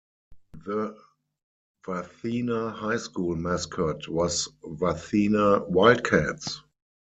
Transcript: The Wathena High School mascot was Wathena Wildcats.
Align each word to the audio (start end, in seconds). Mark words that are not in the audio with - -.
The 0.65 0.97
Wathena 1.85 2.73
High 2.73 2.97
School 2.97 3.35
mascot 3.35 4.07
was 4.07 4.49
Wathena 4.63 5.69
Wildcats. 5.69 6.63